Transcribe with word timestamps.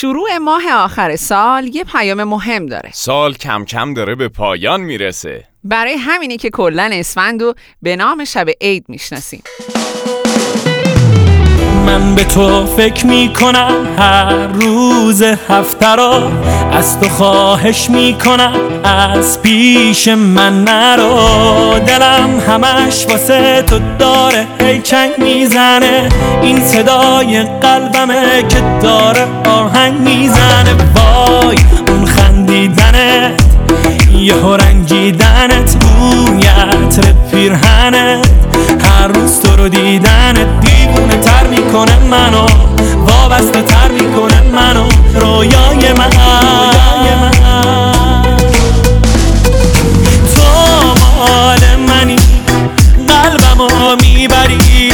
شروع 0.00 0.38
ماه 0.38 0.72
آخر 0.72 1.16
سال 1.16 1.76
یه 1.76 1.84
پیام 1.84 2.24
مهم 2.24 2.66
داره. 2.66 2.90
سال 2.92 3.34
کم 3.34 3.64
کم 3.64 3.94
داره 3.94 4.14
به 4.14 4.28
پایان 4.28 4.80
می‌رسه. 4.80 5.44
برای 5.64 5.94
همینی 5.94 6.36
که 6.36 6.50
کلا 6.50 6.90
اسفند 6.92 7.42
و 7.42 7.54
به 7.82 7.96
نام 7.96 8.24
شب 8.24 8.46
عید 8.60 8.84
می‌شناسیم. 8.88 9.42
من 11.88 12.14
به 12.14 12.24
تو 12.24 12.66
فکر 12.66 13.06
می‌کنم 13.06 13.72
هر 13.98 14.46
روز 14.52 15.22
هفته 15.22 15.94
را 15.94 16.30
از 16.72 17.00
تو 17.00 17.08
خواهش 17.08 17.90
می‌کنم 17.90 18.52
از 18.84 19.42
پیش 19.42 20.08
من 20.08 20.64
نرو. 20.64 21.78
دلم 21.86 22.40
همش 22.48 23.06
واسه 23.08 23.62
تو 23.62 23.78
داره 23.98 24.46
هی 24.60 24.80
چنگ 24.80 25.10
می‌زنه. 25.18 26.08
این 26.42 26.60
صدای 26.60 27.42
قلبمه 27.42 28.42
که 28.48 28.62
داره 28.82 29.26
آهنگ 29.48 30.00
می‌زنه. 30.00 30.74
وای 30.94 31.56
اون 31.88 32.04
خندیدنت 32.04 33.47
یه 34.12 34.34
رنگیدنت 34.34 35.84
بویت 35.84 37.00
پیرهنت. 37.30 38.28
هر 38.82 39.08
روز 39.08 39.40
تو 39.40 39.56
رو 39.56 39.68
دیدنت 39.68 40.60
دیوونه 40.60 41.16
تر 41.16 41.46
می‌کنه 41.46 41.98
منو 42.10 42.46
وابسته 43.06 43.62
تر 43.62 43.88
می‌کنه 43.88 44.42
منو. 44.42 44.84
رویای 45.14 45.92
من. 45.92 46.10
تو 50.34 50.42
مال 51.00 51.76
منی 51.88 52.16
قلبمو 53.08 53.96
می‌بری. 54.02 54.92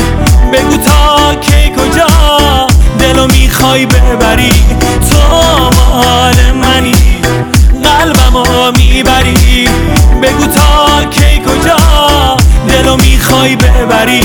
بگو 0.52 0.76
تا 0.76 1.34
کی 1.34 1.70
کجا 1.70 2.06
دلو 2.98 3.26
می‌خوای 3.26 3.86
ببری. 3.86 4.52
تو 5.10 5.16
می‌بری؟ 8.70 9.68
بگو 10.22 10.46
تا 10.46 11.04
کی 11.10 11.40
کجا؟ 11.40 11.76
دلو 12.68 12.96
می‌خوای 12.96 13.56
ببری؟ 13.56 14.20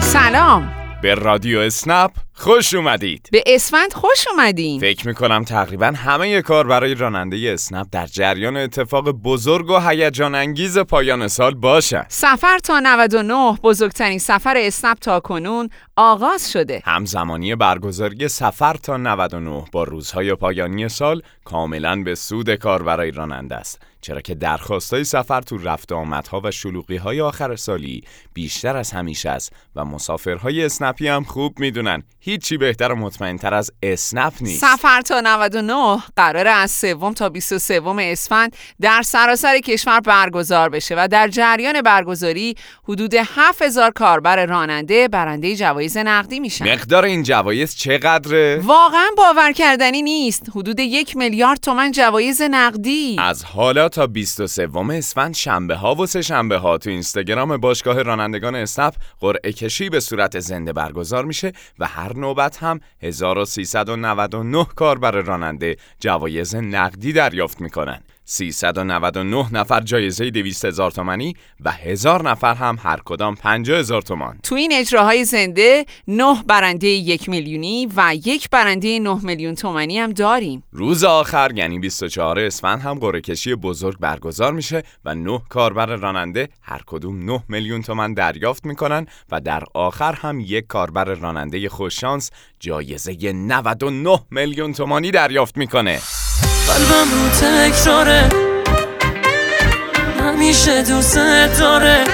سلام. 0.00 0.68
به 1.02 1.14
رادیو 1.14 1.58
اسنپ 1.58 2.10
خوش 2.38 2.74
اومدید. 2.74 3.28
به 3.32 3.44
اسفند 3.46 3.92
خوش 3.92 4.28
اومدین. 4.30 4.80
فکر 4.80 5.08
می‌کنم 5.08 5.44
تقریبا 5.44 5.86
همه 5.86 6.42
کار 6.42 6.66
برای 6.66 6.94
راننده 6.94 7.50
اسنپ 7.52 7.86
در 7.92 8.06
جریان 8.06 8.56
اتفاق 8.56 9.10
بزرگ 9.10 9.70
و 9.70 9.78
هیجان 9.88 10.34
انگیز 10.34 10.78
پایان 10.78 11.28
سال 11.28 11.54
باشن 11.54 12.04
سفر 12.08 12.58
تا 12.58 12.80
99 12.80 13.58
بزرگترین 13.62 14.18
سفر 14.18 14.54
اسنپ 14.56 14.98
تا 14.98 15.20
کنون 15.20 15.68
آغاز 15.96 16.52
شده. 16.52 16.82
همزمانی 16.84 17.54
برگزاری 17.54 18.28
سفر 18.28 18.74
تا 18.74 18.96
99 18.96 19.64
با 19.72 19.84
روزهای 19.84 20.34
پایانی 20.34 20.88
سال 20.88 21.22
کاملا 21.44 22.02
به 22.02 22.14
سود 22.14 22.54
کار 22.54 22.82
برای 22.82 23.10
راننده 23.10 23.54
است. 23.54 23.80
چرا 24.00 24.20
که 24.20 24.34
درخواستای 24.34 25.04
سفر 25.04 25.40
تو 25.40 25.58
رفت 25.58 25.92
آمدها 25.92 26.40
و 26.44 26.50
شلوغی 26.50 26.96
های 26.96 27.20
آخر 27.20 27.56
سالی 27.56 28.04
بیشتر 28.34 28.76
از 28.76 28.92
همیشه 28.92 29.30
است 29.30 29.52
و 29.76 29.84
مسافرهای 29.84 30.64
اسنپی 30.64 31.08
هم 31.08 31.24
خوب 31.24 31.58
می‌دونن 31.58 32.02
هیچی 32.26 32.56
بهتر 32.56 32.92
و 32.92 32.96
مطمئنتر 32.96 33.54
از 33.54 33.70
اسنپ 33.82 34.32
نیست. 34.40 34.60
سفر 34.60 35.00
تا 35.00 35.20
99 35.20 36.02
قراره 36.16 36.50
از 36.50 36.70
سوم 36.70 37.12
تا 37.12 37.28
23 37.28 37.82
اسفند 37.98 38.56
در 38.80 39.02
سراسر 39.02 39.58
کشور 39.58 40.00
برگزار 40.00 40.68
بشه 40.68 40.94
و 40.98 41.08
در 41.08 41.28
جریان 41.28 41.82
برگزاری 41.82 42.54
حدود 42.84 43.14
7000 43.14 43.90
کاربر 43.90 44.46
راننده 44.46 45.08
برنده 45.08 45.56
جوایز 45.56 45.96
نقدی 45.96 46.40
میشن. 46.40 46.72
مقدار 46.72 47.04
این 47.04 47.22
جوایز 47.22 47.74
چقدره؟ 47.74 48.60
واقعا 48.64 49.08
باور 49.16 49.52
کردنی 49.52 50.02
نیست. 50.02 50.46
حدود 50.54 50.80
یک 50.80 51.16
میلیارد 51.16 51.60
تومن 51.60 51.92
جوایز 51.92 52.42
نقدی. 52.42 53.16
از 53.18 53.44
حالا 53.44 53.88
تا 53.88 54.06
23 54.06 54.68
اسفند 54.92 55.34
شنبه 55.34 55.76
ها 55.76 55.94
و 55.94 56.06
سه 56.06 56.22
شنبه 56.22 56.56
ها 56.56 56.78
تو 56.78 56.90
اینستاگرام 56.90 57.56
باشگاه 57.56 58.02
رانندگان 58.02 58.54
اسنپ 58.54 58.94
قرعه 59.20 59.52
کشی 59.52 59.88
به 59.88 60.00
صورت 60.00 60.40
زنده 60.40 60.72
برگزار 60.72 61.24
میشه 61.24 61.52
و 61.78 61.86
هر 61.86 62.15
نوبت 62.16 62.62
هم 62.62 62.80
1399 63.02 64.64
کاربر 64.64 65.10
راننده 65.10 65.76
جوایز 66.00 66.54
نقدی 66.54 67.12
دریافت 67.12 67.60
می‌کنن 67.60 68.02
399 68.28 69.46
نفر 69.52 69.80
جایزه 69.80 70.30
200 70.30 70.64
هزار 70.64 70.90
تومانی 70.90 71.34
و 71.64 71.70
هزار 71.70 72.30
نفر 72.30 72.54
هم 72.54 72.78
هر 72.82 73.00
کدام 73.04 73.34
50 73.34 73.78
هزار 73.78 74.02
تومان. 74.02 74.38
تو 74.42 74.54
این 74.54 74.72
اجراهای 74.72 75.24
زنده 75.24 75.84
نه 76.08 76.42
برنده 76.46 76.86
یک 76.86 77.28
میلیونی 77.28 77.88
و 77.96 78.14
یک 78.24 78.50
برنده 78.50 78.98
9 78.98 79.18
میلیون 79.22 79.54
تومانی 79.54 79.98
هم 79.98 80.12
داریم. 80.12 80.62
روز 80.72 81.04
آخر 81.04 81.50
یعنی 81.54 81.78
24 81.78 82.38
اسفند 82.38 82.80
هم 82.80 82.98
قرعه 82.98 83.20
کشی 83.20 83.54
بزرگ 83.54 83.98
برگزار 83.98 84.52
میشه 84.52 84.82
و 85.04 85.14
9 85.14 85.42
کاربر 85.48 85.86
راننده 85.86 86.48
هر 86.62 86.80
کدوم 86.86 87.24
9 87.24 87.42
میلیون 87.48 87.82
تومن 87.82 88.14
دریافت 88.14 88.66
می‌کنن 88.66 89.06
و 89.30 89.40
در 89.40 89.62
آخر 89.74 90.12
هم 90.12 90.40
یک 90.40 90.66
کاربر 90.66 91.04
راننده 91.04 91.68
خوششانس 91.68 92.30
جایزه 92.60 93.32
99 93.32 94.18
میلیون 94.30 94.72
تومانی 94.72 95.10
دریافت 95.10 95.56
می‌کنه. 95.56 96.00
قلبم 96.66 97.10
رو 97.12 97.28
تکراره 97.28 98.28
همیشه 100.20 100.82
دوست 100.82 101.18
داره. 101.58 102.04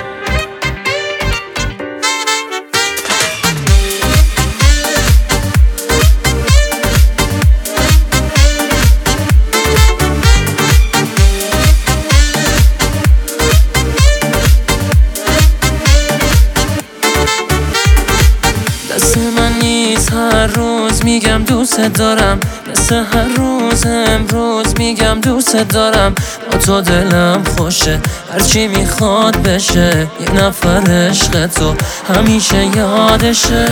دست 18.91 19.19
من 19.19 19.53
نیست 19.63 20.13
هر 20.13 20.47
روز 20.47 21.05
میگم 21.05 21.45
دوست 21.45 21.81
دارم. 21.81 22.41
مثل 22.73 22.95
هر 22.95 23.25
روز 23.37 23.87
امروز 23.87 24.75
میگم 24.79 25.21
دوست 25.21 25.57
دارم. 25.57 26.15
با 26.53 26.59
تو 26.59 26.81
دلم 26.81 27.43
خوشه 27.57 28.01
هرچی 28.33 28.69
می‌خواد 28.69 29.43
بشه. 29.43 30.07
یه 30.21 30.45
نفر 30.45 30.91
عشق 30.91 31.47
تو 31.47 31.75
همیشه 32.15 32.77
یادشه. 32.77 33.67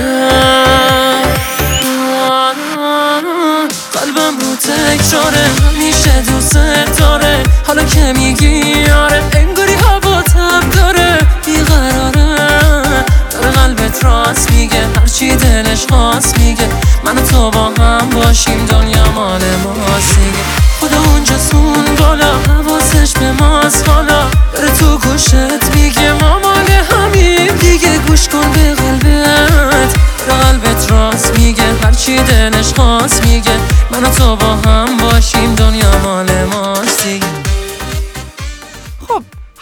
قلبم 3.93 4.39
رو 4.41 4.57
تکراره 4.57 5.45
همیشه 5.67 6.23
دوست 6.33 6.59
داره. 6.99 7.43
حالا 7.67 7.85
که 7.85 8.13
میگی 8.17 8.91
آره 8.91 9.23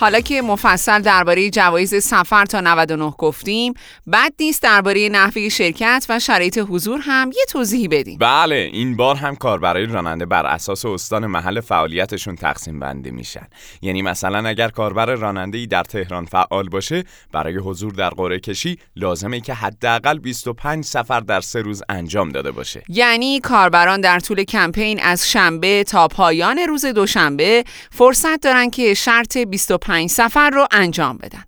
حالا 0.00 0.20
که 0.20 0.42
مفصل 0.42 1.02
درباره 1.02 1.50
جوایز 1.50 2.04
سفر 2.04 2.44
تا 2.44 2.60
99 2.60 3.10
گفتیم 3.18 3.74
بد 4.12 4.32
نیست 4.40 4.62
درباره 4.62 5.08
نحوه 5.08 5.48
شرکت 5.48 6.06
و 6.08 6.18
شرایط 6.18 6.58
حضور 6.58 7.00
هم 7.02 7.30
یه 7.36 7.44
توضیحی 7.48 7.88
بدیم. 7.88 8.18
بله 8.18 8.54
این 8.72 8.96
بار 8.96 9.16
هم 9.16 9.36
کاربرای 9.36 9.86
راننده 9.86 10.26
بر 10.26 10.46
اساس 10.46 10.84
استان 10.84 11.26
محل 11.26 11.60
فعالیتشون 11.60 12.36
تقسیم 12.36 12.80
بندی 12.80 13.10
میشن. 13.10 13.46
یعنی 13.82 14.02
مثلا 14.02 14.48
اگر 14.48 14.68
کاربر 14.68 15.06
راننده 15.06 15.58
ای 15.58 15.66
در 15.66 15.82
تهران 15.82 16.24
فعال 16.24 16.68
باشه 16.68 17.04
برای 17.32 17.56
حضور 17.56 17.92
در 17.92 18.10
قرعه 18.10 18.38
کشی 18.38 18.78
لازمه 18.96 19.40
که 19.40 19.54
حداقل 19.54 20.18
25 20.18 20.84
سفر 20.84 21.20
در 21.20 21.40
سه 21.40 21.62
روز 21.62 21.82
انجام 21.88 22.28
داده 22.28 22.50
باشه. 22.50 22.82
یعنی 22.88 23.40
کاربران 23.40 24.00
در 24.00 24.20
طول 24.20 24.44
کمپین 24.44 25.00
از 25.02 25.30
شنبه 25.30 25.84
تا 25.84 26.08
پایان 26.08 26.58
روز 26.58 26.86
دوشنبه 26.86 27.64
فرصت 27.90 28.40
دارن 28.40 28.70
که 28.70 28.94
شرط 28.94 29.38
25 29.38 29.87
سفر 30.08 30.50
رو 30.50 30.66
انجام 30.70 31.16
بدن. 31.16 31.44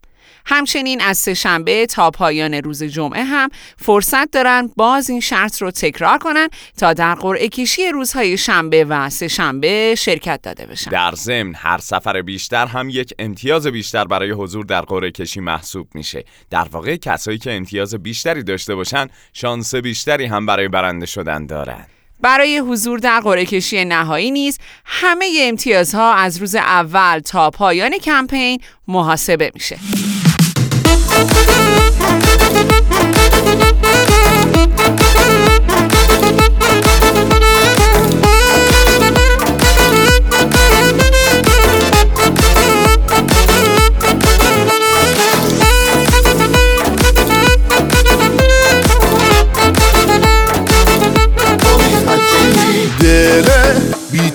همچنین 0.46 1.00
از 1.00 1.18
سهشنبه 1.18 1.86
تا 1.86 2.10
پایان 2.10 2.54
روز 2.54 2.82
جمعه 2.82 3.24
هم 3.24 3.48
فرصت 3.76 4.30
دارن 4.30 4.70
باز 4.76 5.10
این 5.10 5.20
شرط 5.20 5.62
رو 5.62 5.70
تکرار 5.70 6.18
کنن 6.18 6.48
تا 6.78 6.92
در 6.92 7.14
قرعه 7.14 7.48
کشی 7.48 7.88
روزهای 7.88 8.38
شنبه 8.38 8.84
و 8.84 9.10
سهشنبه 9.10 9.94
شرکت 9.98 10.42
داده 10.42 10.66
بشن. 10.66 10.90
در 10.90 11.12
ضمن 11.14 11.54
هر 11.54 11.78
سفر 11.78 12.22
بیشتر 12.22 12.66
هم 12.66 12.90
یک 12.90 13.14
امتیاز 13.18 13.66
بیشتر 13.66 14.04
برای 14.04 14.30
حضور 14.30 14.64
در 14.64 14.80
قرعه 14.80 15.10
کشی 15.10 15.40
محسوب 15.40 15.88
میشه. 15.94 16.24
در 16.50 16.68
واقع 16.72 16.96
کسایی 16.96 17.38
که 17.38 17.52
امتیاز 17.52 17.94
بیشتری 17.94 18.42
داشته 18.42 18.74
باشن 18.74 19.06
شانس 19.32 19.74
بیشتری 19.74 20.26
هم 20.26 20.46
برای 20.46 20.68
برنده 20.68 21.06
شدن 21.06 21.46
دارن. 21.46 21.86
برای 22.22 22.58
حضور 22.58 22.98
در 22.98 23.20
قرعه 23.20 23.44
کشی 23.44 23.84
نهایی 23.84 24.30
نیز 24.30 24.58
همه 24.84 25.26
امتیازها 25.40 26.14
از 26.14 26.36
روز 26.36 26.54
اول 26.54 27.18
تا 27.18 27.50
پایان 27.50 27.98
کمپین 27.98 28.60
محاسبه 28.88 29.50
میشه. 29.54 29.78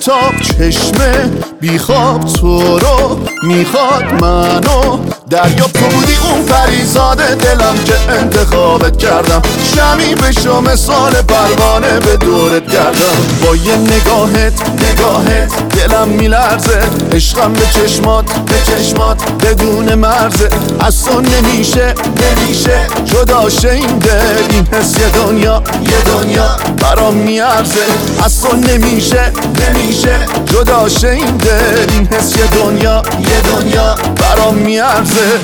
بیتاب 0.05 0.33
چشمه 0.41 1.31
بیخواب 1.61 2.25
تو 2.25 2.79
رو 2.79 3.19
می‌خواد 3.43 4.03
منو. 4.21 4.99
دریا 5.29 5.65
تو 5.65 5.85
بودی 5.85 6.14
اون 6.31 6.45
پریزاد 6.45 7.17
دلم 7.17 7.75
که 7.85 8.13
انتخابت 8.13 8.97
کردم. 8.97 9.41
شمی 9.75 10.15
بشو 10.15 10.61
مثال 10.61 11.11
پروانه 11.11 11.99
به 11.99 12.17
دورت 12.17 12.71
کردم 12.71 13.15
با 13.45 13.55
یه 13.55 13.75
نگاهت 13.75 14.53
نگاهت 14.91 15.69
دلم 15.69 16.07
میلرزه. 16.07 16.79
عشقم 17.11 17.53
به 17.53 17.65
چشمات 17.65 18.25
به 18.25 18.55
چشمات 18.71 19.31
بدون 19.31 19.95
مرزه. 19.95 20.49
از 20.79 21.03
تو 21.05 21.21
نمیشه 21.21 21.93
نمیشه 22.21 22.79
جدا 23.05 23.47
این 23.69 23.97
دل 23.97 24.43
این 24.49 24.67
حس 24.71 24.97
یه 24.99 25.09
دنیا 25.09 25.63
یه 25.83 26.01
دنیا 26.13 26.57
برام 26.81 27.13
میارزه. 27.13 27.85
از 28.25 28.41
تو 28.41 28.55
نمیشه 28.55 29.31
نمیشه 29.69 30.19
جدا 30.45 30.87
این 31.03 31.37
دل 31.37 31.89
این 31.91 32.07
حس 32.07 32.37
یه 32.37 32.47
دنیا 32.47 33.03
یه 33.19 33.41
دنیا 33.41 33.95
برام 34.15 34.55
میارزه. 34.55 35.39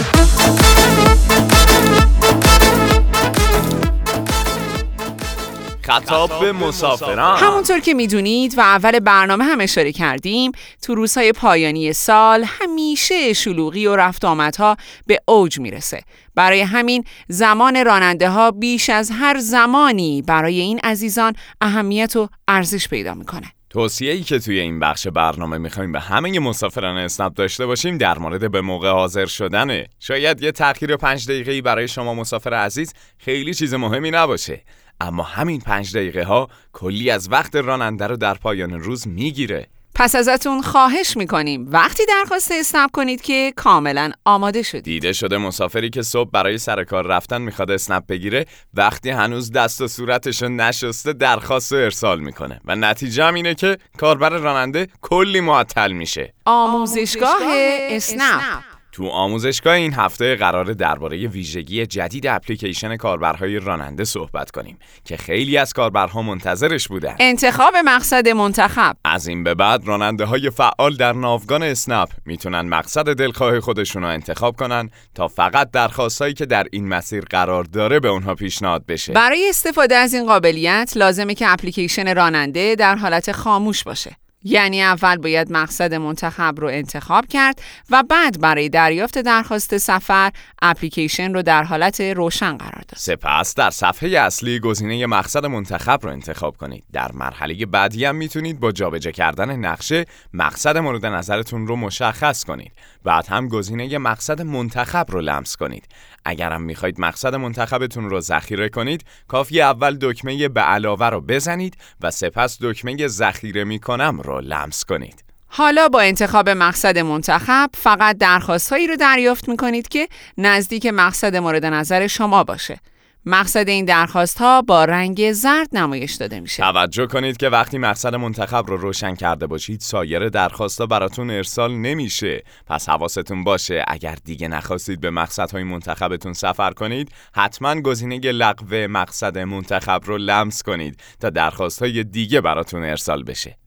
خطاب 5.92 6.40
به 6.40 6.52
مسافران. 6.52 7.38
همونطور 7.38 7.80
که 7.80 7.94
می‌دونید 7.94 8.58
و 8.58 8.62
اول 8.62 9.00
برنامه 9.00 9.44
هم 9.44 9.62
اشاره 9.62 9.92
کردیم 9.92 10.52
تو 10.82 10.96
روزهای 10.96 11.32
پایانی 11.32 11.94
سال 11.94 12.44
همیشه 12.48 13.34
شلوغی 13.34 13.86
و 13.86 13.96
رفت 13.96 14.26
آمدها 14.26 14.78
به 15.08 15.20
اوج 15.28 15.60
می‌رسه. 15.60 16.02
برای 16.36 16.62
همین 16.62 17.04
زمان 17.28 17.86
راننده 17.86 18.30
ها 18.30 18.52
بیش 18.52 18.90
از 18.90 19.12
هر 19.12 19.40
زمانی 19.40 20.22
برای 20.22 20.60
این 20.60 20.80
عزیزان 20.84 21.34
اهمیت 21.62 22.16
و 22.16 22.30
ارزش 22.48 22.88
پیدا 22.88 23.14
می‌کنه. 23.14 23.52
توصیه 23.70 24.12
ای 24.12 24.22
که 24.22 24.40
توی 24.40 24.60
این 24.60 24.80
بخش 24.80 25.08
برنامه 25.08 25.58
می‌خوایم 25.58 25.92
به 25.92 26.00
همه 26.00 26.40
مسافران 26.40 26.98
اسنپ 26.98 27.34
داشته 27.34 27.66
باشیم 27.66 27.98
در 27.98 28.18
مورد 28.18 28.52
به 28.52 28.62
موقع 28.62 28.92
حاضر 28.92 29.26
شدنه. 29.26 29.88
شاید 30.00 30.42
یه 30.42 30.52
تأخیر 30.52 30.96
پنج 30.98 31.26
دقیقه 31.26 31.62
برای 31.62 31.88
شما 31.88 32.14
مسافر 32.14 32.54
عزیز 32.54 32.94
خیلی 33.18 33.54
چیز 33.54 33.74
مهمی 33.74 34.12
نباشه. 34.12 34.62
اما 35.02 35.24
همین 35.24 35.62
پنج 35.62 35.98
دقیقه 35.98 36.24
ها 36.24 36.50
کلی 36.74 37.10
از 37.10 37.32
وقت 37.32 37.56
راننده 37.56 38.08
رو 38.08 38.18
در 38.18 38.34
پایان 38.34 38.72
روز 38.72 39.08
می‌گیره. 39.08 39.68
پس 39.96 40.16
ازتون 40.16 40.62
خواهش 40.62 41.18
می‌کنیم. 41.18 41.66
وقتی 41.72 42.04
درخواست 42.06 42.52
اسنپ 42.60 42.92
کنید 42.92 43.22
که 43.22 43.54
کاملا 43.56 44.12
آماده 44.26 44.64
شدید. 44.64 44.84
دیده 44.84 45.14
شده 45.14 45.38
مسافری 45.38 45.90
که 45.90 46.02
صبح 46.02 46.30
برای 46.30 46.58
سر 46.58 46.84
کار 46.84 47.08
رفتن 47.08 47.42
می‌خواد 47.42 47.72
اسنپ 47.72 48.06
بگیره 48.08 48.46
وقتی 48.74 49.10
هنوز 49.10 49.52
دست 49.52 49.82
و 49.82 49.88
صورتشو 49.88 50.48
نشسته 50.48 51.14
درخواست 51.14 51.74
رو 51.74 51.80
ارسال 51.80 52.20
می‌کنه. 52.20 52.62
و 52.66 52.76
نتیجه 52.76 53.24
هم 53.24 53.34
اینه 53.34 53.56
که 53.56 53.78
کاربر 53.98 54.30
راننده 54.30 54.88
کلی 55.02 55.40
معطل 55.40 55.92
میشه. 55.92 56.34
آموزشگاه 56.46 57.42
اسنپ. 57.90 58.64
تو 58.92 59.08
آموزشگاه 59.08 59.74
این 59.74 59.94
هفته 59.94 60.36
قرار 60.36 60.74
درباره 60.74 61.28
ویژگی 61.28 61.86
جدید 61.86 62.28
اپلیکیشن 62.28 62.98
کاربرهای 62.98 63.60
راننده 63.60 64.04
صحبت 64.04 64.52
کنیم 64.52 64.78
که 65.06 65.18
خیلی 65.18 65.58
از 65.58 65.74
کاربرها 65.74 66.22
منتظرش 66.22 66.88
بودن. 66.88 67.16
انتخاب 67.20 67.74
مقصد 67.86 68.30
منتخب 68.30 68.96
از 69.06 69.28
این 69.28 69.44
به 69.44 69.56
بعد 69.56 69.88
راننده 69.88 70.26
های 70.26 70.50
فعال 70.50 70.96
در 70.96 71.14
ناوگان 71.14 71.64
اسنپ 71.64 72.10
می‌تونن 72.26 72.62
مقصد 72.62 73.14
دلخواه 73.14 73.60
خودشون 73.60 74.02
رو 74.04 74.10
انتخاب 74.10 74.56
کنن 74.56 74.90
تا 75.16 75.28
فقط 75.28 75.72
درخواستایی 75.72 76.34
که 76.34 76.46
در 76.46 76.68
این 76.72 76.88
مسیر 76.88 77.26
قرار 77.30 77.64
داره 77.64 78.00
به 78.00 78.08
اونها 78.08 78.36
پیشنهاد 78.36 78.86
بشه. 78.86 79.14
برای 79.14 79.50
استفاده 79.50 79.96
از 79.96 80.14
این 80.14 80.26
قابلیت 80.26 80.94
لازمه 80.96 81.36
که 81.36 81.52
اپلیکیشن 81.52 82.16
راننده 82.16 82.76
در 82.76 82.96
حالت 82.96 83.32
خاموش 83.32 83.84
باشه. 83.84 84.16
یعنی 84.44 84.82
اول 84.82 85.18
باید 85.18 85.52
مقصد 85.52 85.94
منتخب 85.94 86.56
رو 86.58 86.68
انتخاب 86.68 87.28
کرد 87.28 87.62
و 87.90 88.04
بعد 88.10 88.42
برای 88.42 88.70
دریافت 88.70 89.18
درخواست 89.18 89.78
سفر 89.78 90.32
اپلیکیشن 90.62 91.34
رو 91.34 91.42
در 91.42 91.64
حالت 91.64 92.02
روشن 92.02 92.58
قرار 92.58 92.84
داد. 92.88 92.98
سپس 92.98 93.56
در 93.56 93.70
صفحه 93.70 94.10
اصلی 94.20 94.60
گزینه 94.60 95.06
مقصد 95.06 95.46
منتخب 95.46 96.00
رو 96.04 96.10
انتخاب 96.10 96.58
کنید. 96.58 96.84
در 96.94 97.12
مرحله 97.12 97.66
بعدی 97.66 98.06
هم 98.06 98.16
می‌تونید 98.16 98.60
با 98.60 98.72
جابجا 98.72 99.12
کردن 99.12 99.56
نقشه 99.56 100.06
مقصد 100.34 100.78
مورد 100.78 101.06
نظرتون 101.06 101.68
رو 101.68 101.76
مشخص 101.76 102.44
کنید. 102.44 102.72
بعد 103.04 103.28
هم 103.28 103.48
گزینه 103.48 103.98
مقصد 103.98 104.42
منتخب 104.42 105.06
رو 105.10 105.22
لمس 105.22 105.56
کنید. 105.56 105.88
اگرم 106.26 106.62
می‌خواید 106.62 107.02
مقصد 107.02 107.36
منتخبتون 107.36 108.10
رو 108.10 108.20
ذخیره 108.20 108.70
کنید 108.70 109.06
کافی 109.28 109.62
اول 109.62 109.98
دکمه 110.02 110.48
به 110.48 110.62
علاوه 110.62 111.06
رو 111.06 111.22
بزنید 111.22 111.78
و 112.02 112.12
سپس 112.12 112.58
دکمه 112.62 113.08
ذخیره 113.08 113.64
می‌کنم 113.64 114.22
رو 114.22 114.31
لمس 114.40 114.86
کنید. 114.86 115.24
حالا 115.48 115.90
با 115.90 116.02
انتخاب 116.02 116.50
مقصد 116.50 116.98
منتخب 116.98 117.70
فقط 117.74 118.18
درخواست 118.18 118.70
هایی 118.70 118.88
رو 118.88 118.96
دریافت 118.96 119.50
می 119.50 119.58
کنید 119.58 119.88
که 119.88 120.08
نزدیک 120.38 120.86
مقصد 120.86 121.36
مورد 121.36 121.66
نظر 121.66 122.08
شما 122.08 122.44
باشه. 122.44 122.80
مقصد 123.26 123.70
این 123.70 123.86
درخواست 123.86 124.38
ها 124.38 124.62
با 124.62 124.86
رنگ 124.86 125.32
زرد 125.32 125.68
نمایش 125.74 126.14
داده 126.14 126.40
میشه. 126.40 126.64
توجه 126.64 127.08
کنید 127.08 127.38
که 127.38 127.50
وقتی 127.50 127.78
مقصد 127.78 128.16
منتخب 128.16 128.66
رو 128.68 128.78
روشن 128.78 129.16
کرده 129.16 129.48
باشید 129.48 129.80
سایر 129.80 130.30
درخواست 130.30 130.80
ها 130.82 130.86
براتون 130.86 131.30
ارسال 131.30 131.72
نمیشه. 131.72 132.44
پس 132.68 132.90
حواستون 132.90 133.44
باشه 133.44 133.84
اگر 133.88 134.18
دیگه 134.26 134.48
نخواستید 134.48 135.00
به 135.02 135.10
مقصدهای 135.10 135.64
منتخبتون 135.64 136.34
سفر 136.34 136.72
کنید 136.72 137.12
حتما 137.36 137.82
گزینه 137.82 138.20
لغو 138.20 138.76
مقصد 138.76 139.38
منتخب 139.38 140.02
رو 140.06 140.18
لمس 140.18 140.64
کنید 140.64 141.00
تا 141.20 141.30
درخواست 141.30 141.82
های 141.82 142.04
دیگه 142.04 142.42
براتون 142.42 142.84
ارسال 142.84 143.24
بشه. 143.24 143.58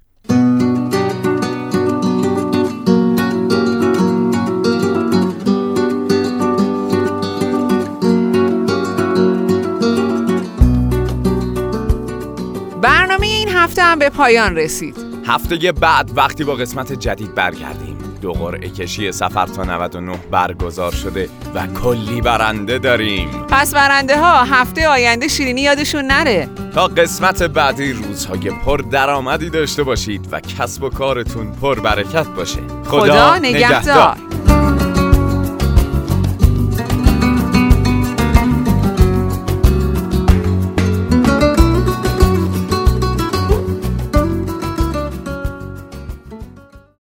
هفته 13.55 13.83
هم 13.83 13.99
به 13.99 14.09
پایان 14.09 14.57
رسید. 14.57 14.97
هفته 15.27 15.73
بعد 15.73 16.11
وقتی 16.17 16.45
با 16.45 16.55
قسمت 16.55 16.93
جدید 16.93 17.35
برگردیم 17.35 17.99
دو 18.23 18.33
قرعه 18.33 18.69
کشی 18.69 19.13
سفر 19.13 19.47
تا 19.47 19.65
99 19.65 20.19
برگزار 20.31 20.93
شده 20.93 21.29
و 21.55 21.67
کلی 21.67 22.21
برنده 22.21 22.79
داریم. 22.79 23.29
پس 23.49 23.75
برنده 23.75 24.21
ها 24.21 24.45
هفته 24.45 24.89
آینده 24.89 25.29
شیرینی 25.29 25.61
یادشون 25.61 26.05
نره. 26.05 26.49
تا 26.75 26.87
قسمت 26.87 27.43
بعدی 27.43 27.93
روزهای 27.93 28.51
پر 28.51 28.77
درآمدی 28.77 29.51
داشته 29.51 29.83
باشید 29.83 30.29
و 30.33 30.41
کسب 30.41 30.83
و 30.83 30.91
کارتون 30.91 31.53
پر 31.53 31.81
برکت 31.81 32.27
باشه. 32.27 32.61
خدا, 32.85 33.03
خدا 33.03 33.39
نگهدار. 33.39 34.34